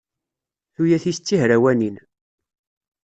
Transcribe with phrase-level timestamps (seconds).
[0.73, 1.95] Tuyat-is d tihrawanin.